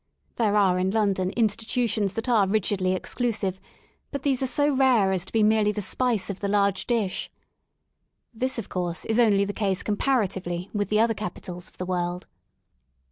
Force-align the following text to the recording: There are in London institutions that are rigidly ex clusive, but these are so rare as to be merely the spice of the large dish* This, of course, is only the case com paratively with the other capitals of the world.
There 0.37 0.55
are 0.55 0.79
in 0.79 0.89
London 0.89 1.29
institutions 1.37 2.13
that 2.13 2.27
are 2.27 2.47
rigidly 2.47 2.95
ex 2.95 3.13
clusive, 3.13 3.59
but 4.09 4.23
these 4.23 4.41
are 4.41 4.47
so 4.47 4.75
rare 4.75 5.11
as 5.11 5.25
to 5.25 5.31
be 5.31 5.43
merely 5.43 5.71
the 5.71 5.83
spice 5.83 6.31
of 6.31 6.39
the 6.39 6.47
large 6.47 6.87
dish* 6.87 7.29
This, 8.33 8.57
of 8.57 8.67
course, 8.67 9.05
is 9.05 9.19
only 9.19 9.45
the 9.45 9.53
case 9.53 9.83
com 9.83 9.97
paratively 9.97 10.73
with 10.73 10.89
the 10.89 10.99
other 10.99 11.13
capitals 11.13 11.67
of 11.67 11.77
the 11.77 11.85
world. 11.85 12.25